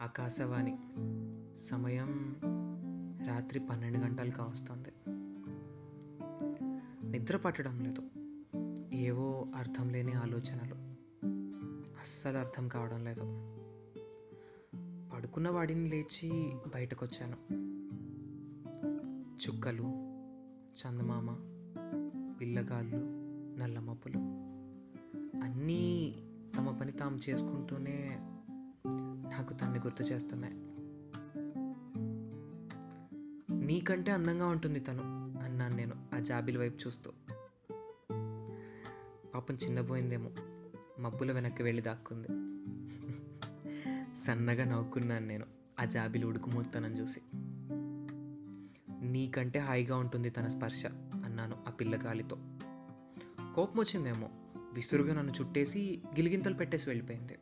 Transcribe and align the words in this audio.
ఆకాశవాణి. 0.00 0.78
సమయం 1.54 2.36
రాత్రి 3.28 3.60
పన్నెండు 3.60 3.98
గంటలు 3.98 4.30
కావస్తుంది 4.30 4.92
నిద్ర 7.10 7.36
పట్టడం 7.36 7.80
లేదు. 7.80 8.02
ఏవో 8.94 9.46
అర్థం 9.54 9.88
లేని 9.88 10.12
ఆలోచనలు. 10.12 10.74
అస్సలు 11.98 12.36
అర్థం 12.36 12.68
కావడం 12.68 13.04
లేదు. 13.04 13.22
పడుకున్న 15.14 15.48
వాడిని 15.48 15.88
లేచి 15.88 16.52
బయటకు 16.74 17.06
వచ్చాను 17.06 17.36
చుక్కలు 19.46 19.82
చందమామ 20.80 21.34
పిల్లగాళ్ళు 22.40 22.96
నల్లమప్పులు. 23.58 24.18
అన్నీ 25.42 26.14
తమ 26.58 26.78
పని 26.80 26.92
తాము 26.92 27.18
చేసుకుంటూనే 27.28 28.18
గుర్తు 29.86 30.02
చేస్తున్నాయి. 30.02 30.54
నీకంటే 33.66 34.12
అందంగా 34.12 34.46
ఉంటుంది 34.46 34.80
తను 34.80 35.02
అన్నాను 35.44 35.76
నేను 35.76 35.94
ఆ 36.14 36.18
జాబిల 36.18 36.58
వైపు 36.58 36.78
చూస్తూ. 36.86 37.12
పాపం 39.34 39.54
చిన్నపోయిందేమో 39.54 40.30
మబ్బుల 40.98 41.32
వెనక్కి 41.32 41.62
వెళ్ళి 41.62 41.82
దాక్కుంది. 41.82 42.28
సన్నగా 44.16 44.64
నవ్వుకున్నాను 44.64 45.26
నేను 45.26 45.46
ఆ 45.80 45.84
జాబిలు 45.84 46.26
ఉడుకుమోతానని 46.26 47.00
చూసి. 47.00 47.20
నీకంటే 49.06 49.58
హాయిగా 49.58 49.96
ఉంటుంది 49.96 50.30
తన 50.30 50.48
స్పర్శ 50.48 50.86
అన్నాను 51.24 51.56
ఆ 51.68 51.70
పిల్లగాలితో 51.70 52.36
కోపం 53.54 53.78
వచ్చిందేమో 53.78 54.28
విసురుగా 54.72 55.14
నన్ను 55.14 55.32
చుట్టేసి 55.32 56.02
గిలిగింతలు 56.06 56.54
పెట్టేసి 56.54 56.90
వెళ్ళిపోయింది. 56.90 57.38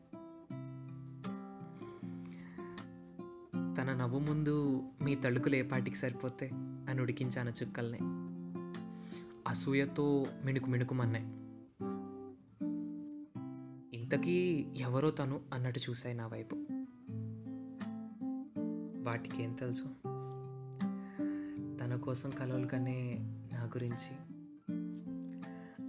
తన 3.78 3.94
నవ్వు 3.94 4.18
ముందు 4.18 4.82
మీ 5.02 5.14
తళుకులు 5.14 5.54
ఏ 5.54 5.62
పాటికి 5.62 5.96
సరిపోతే 5.96 6.50
అని 6.54 7.02
ఉడికించాను 7.02 7.50
చుక్కల్ని. 7.50 7.98
అసూయతో 9.48 10.26
మిణుకు 10.44 10.70
మిణుకుమన్నాయి 10.70 11.24
ఇంతకీ 13.96 14.66
ఎవరో 14.76 15.10
తను 15.10 15.40
అన్నట్టు 15.52 15.80
చూశాయి 15.90 16.14
నా 16.14 16.26
వైపు. 16.26 16.56
వాటికి 19.02 19.42
ఏం 19.42 19.52
తెలుసు? 19.52 19.84
తన 21.80 22.00
కోసం 22.04 22.30
కలవలు 22.30 22.66
కనే 22.66 23.18
నా 23.52 23.64
గురించి. 23.64 24.16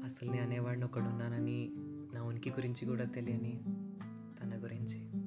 అసలు 0.04 0.32
నేను 0.32 0.44
అనేవాడిని 0.44 0.86
ఒకడున్నానని 0.86 1.72
నా 2.14 2.24
ఉనికి 2.24 2.50
గురించి 2.50 2.86
కూడా 2.86 3.04
తెలియని 3.04 3.64
తన 4.44 4.64
గురించి. 4.64 5.25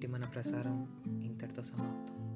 నేటి 0.00 0.12
మన 0.12 0.24
ప్రసారం 0.24 0.88
ఇంతటితో 1.22 1.62
సమాప్తం. 1.62 2.29